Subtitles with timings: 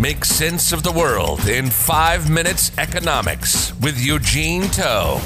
[0.00, 5.20] Make sense of the world in five minutes economics with Eugene Toe.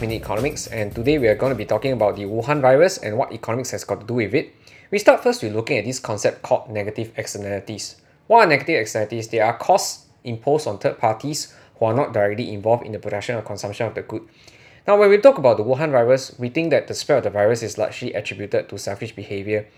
[0.00, 3.16] Minute Economics, and today we are going to be talking about the Wuhan virus and
[3.16, 4.52] what economics has got to do with it.
[4.90, 8.02] We start first with looking at this concept called negative externalities.
[8.26, 9.28] What are negative externalities?
[9.28, 13.36] They are costs imposed on third parties who are not directly involved in the production
[13.36, 14.26] or consumption of the good.
[14.88, 17.30] Now, when we talk about the Wuhan virus, we think that the spread of the
[17.30, 19.68] virus is largely attributed to selfish behavior.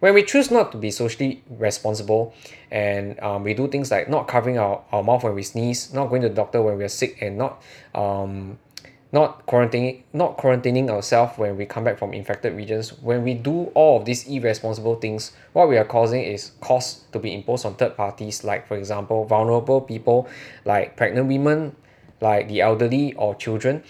[0.00, 2.34] When we choose not to be socially responsible
[2.70, 6.08] and um, we do things like not covering our, our mouth when we sneeze, not
[6.08, 7.62] going to the doctor when we're sick, and not
[7.94, 8.58] um,
[9.12, 13.64] not quarantining not quarantining ourselves when we come back from infected regions when we do
[13.74, 17.74] all of these irresponsible things what we are causing is costs to be imposed on
[17.74, 20.28] third parties like for example vulnerable people
[20.64, 21.74] like pregnant women
[22.20, 23.82] like the elderly or children.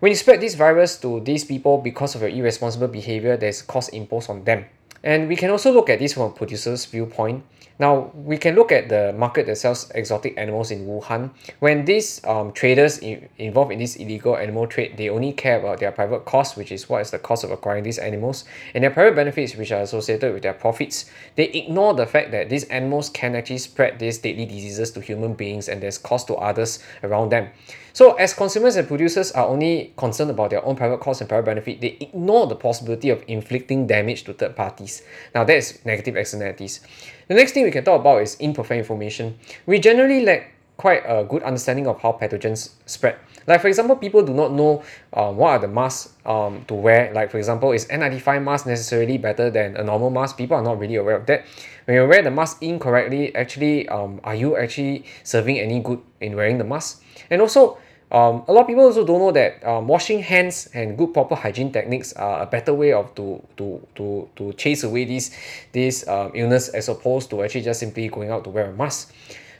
[0.00, 3.94] When you spread this virus to these people because of your irresponsible behavior there's cost
[3.94, 4.66] imposed on them
[5.02, 7.44] and we can also look at this from a producer's viewpoint.
[7.78, 11.30] Now, we can look at the market that sells exotic animals in Wuhan.
[11.58, 15.80] When these um, traders in, involved in this illegal animal trade, they only care about
[15.80, 18.90] their private cost, which is what is the cost of acquiring these animals, and their
[18.90, 21.04] private benefits, which are associated with their profits.
[21.34, 25.34] They ignore the fact that these animals can actually spread these deadly diseases to human
[25.34, 27.50] beings and there's cost to others around them.
[27.92, 31.46] So as consumers and producers are only concerned about their own private cost and private
[31.46, 34.95] benefit, they ignore the possibility of inflicting damage to third parties.
[35.34, 36.80] Now that is negative externalities.
[37.28, 39.38] The next thing we can talk about is imperfect information.
[39.66, 43.16] We generally lack quite a good understanding of how pathogens spread.
[43.46, 47.12] Like for example, people do not know um, what are the masks um, to wear.
[47.14, 50.36] Like for example, is N95 mask necessarily better than a normal mask?
[50.36, 51.46] People are not really aware of that.
[51.84, 56.34] When you wear the mask incorrectly, actually, um, are you actually serving any good in
[56.34, 57.02] wearing the mask?
[57.30, 57.78] And also,
[58.12, 61.34] um, a lot of people also don't know that um, washing hands and good proper
[61.34, 65.34] hygiene techniques are a better way of to to to to chase away this
[65.72, 69.12] this um, illness as opposed to actually just simply going out to wear a mask.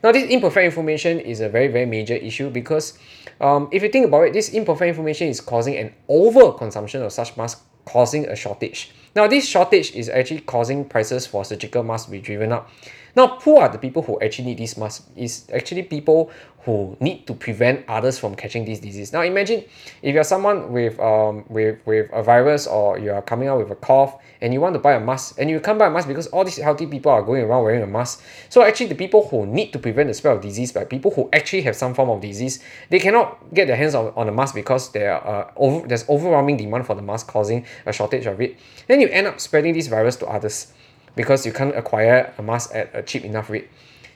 [0.04, 2.96] Now, this imperfect information is a very very major issue because
[3.40, 7.12] um, if you think about it, this imperfect information is causing an over consumption of
[7.12, 8.92] such masks, causing a shortage.
[9.16, 12.70] Now, this shortage is actually causing prices for surgical masks to be driven up.
[13.16, 15.06] Now, who are the people who actually need these masks?
[15.16, 16.30] Is actually people
[16.66, 19.12] who need to prevent others from catching this disease.
[19.12, 19.64] Now imagine
[20.02, 23.70] if you're someone with um with, with a virus or you are coming out with
[23.70, 26.08] a cough and you want to buy a mask and you can't buy a mask
[26.08, 28.20] because all these healthy people are going around wearing a mask.
[28.48, 31.28] So actually the people who need to prevent the spread of disease by people who
[31.32, 32.58] actually have some form of disease,
[32.90, 36.06] they cannot get their hands on, on a mask because there are uh, over, there's
[36.08, 38.58] overwhelming demand for the mask causing a shortage of it.
[38.88, 40.72] Then you end up spreading this virus to others
[41.16, 43.68] because you can't acquire a mask at a cheap enough rate.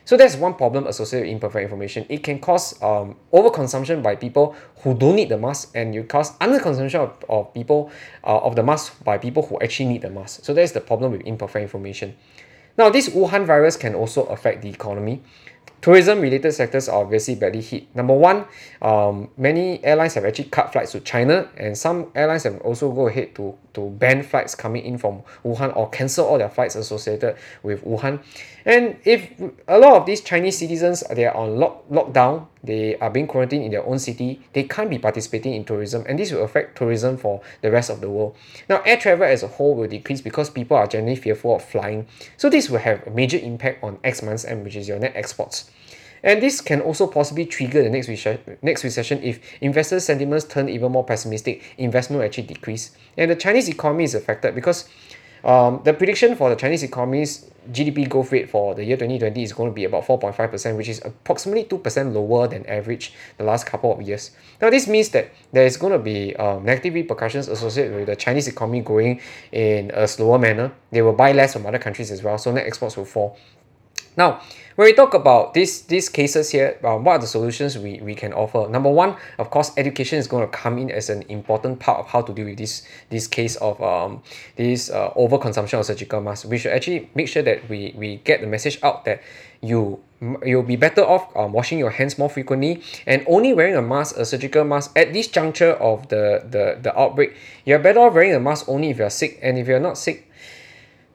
[0.04, 2.06] So that's one problem associated with imperfect information.
[2.08, 6.36] It can cause um, overconsumption by people who don't need the mask and you cause
[6.38, 7.90] underconsumption of, of people
[8.24, 10.44] uh, of the mask by people who actually need the mask.
[10.44, 12.16] So that's the problem with imperfect information.
[12.80, 15.20] Now this Wuhan virus can also affect the economy.
[15.82, 17.94] Tourism related sectors are obviously badly hit.
[17.94, 18.46] Number one,
[18.80, 23.08] um, many airlines have actually cut flights to China, and some airlines have also go
[23.08, 27.36] ahead to, to ban flights coming in from Wuhan or cancel all their flights associated
[27.62, 28.22] with Wuhan.
[28.64, 29.30] And if
[29.68, 33.64] a lot of these Chinese citizens they are on lock, lockdown, they are being quarantined
[33.64, 37.16] in their own city, they can't be participating in tourism, and this will affect tourism
[37.16, 38.36] for the rest of the world.
[38.68, 42.06] Now, air travel as a whole will decrease because people are generally fearful of flying.
[42.36, 45.12] So this will have a major impact on X minus M, which is your net
[45.14, 45.70] exports.
[46.22, 50.68] And this can also possibly trigger the next, recession, next recession if investor sentiments turn
[50.68, 52.90] even more pessimistic, investment will actually decrease.
[53.16, 54.88] And the Chinese economy is affected because
[55.44, 59.52] um, the prediction for the Chinese economy's GDP growth rate for the year 2020 is
[59.52, 63.92] going to be about 4.5%, which is approximately 2% lower than average the last couple
[63.92, 64.30] of years.
[64.60, 68.16] Now, this means that there is going to be um, negative repercussions associated with the
[68.16, 69.20] Chinese economy growing
[69.52, 70.72] in a slower manner.
[70.90, 73.38] They will buy less from other countries as well, so net exports will fall.
[74.16, 74.40] Now,
[74.76, 78.14] when we talk about these these cases here, um, what are the solutions we, we
[78.14, 78.68] can offer?
[78.68, 82.06] Number one, of course, education is going to come in as an important part of
[82.06, 84.22] how to deal with this this case of um,
[84.56, 86.46] this uh, overconsumption of surgical masks.
[86.46, 89.22] We should actually make sure that we, we get the message out that
[89.60, 90.00] you
[90.44, 94.16] you'll be better off um, washing your hands more frequently and only wearing a mask,
[94.16, 97.34] a surgical mask at this juncture of the, the, the outbreak.
[97.64, 100.29] You're better off wearing a mask only if you're sick and if you're not sick,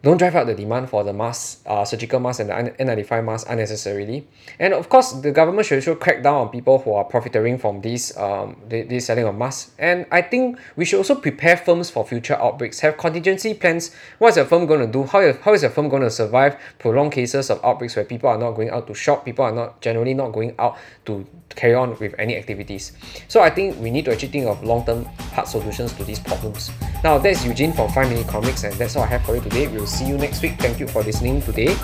[0.05, 3.47] don't drive up the demand for the mask, uh, surgical mask and the N95 mask
[3.49, 4.27] unnecessarily.
[4.59, 7.81] And of course, the government should also crack down on people who are profiting from
[7.81, 9.71] these um this selling of masks.
[9.79, 12.81] And I think we should also prepare firms for future outbreaks.
[12.81, 13.95] Have contingency plans.
[14.19, 15.05] What is your firm going to do?
[15.05, 18.37] How, how is your firm going to survive prolonged cases of outbreaks where people are
[18.37, 21.25] not going out to shop, people are not generally not going out to
[21.55, 22.91] carry on with any activities.
[23.27, 26.71] So I think we need to actually think of long-term hard solutions to these problems.
[27.03, 29.67] Now that's Eugene from 5 Minute Economics, and that's all I have for you today.
[29.67, 30.53] We'll see you next week.
[30.57, 31.75] Thank you for listening today.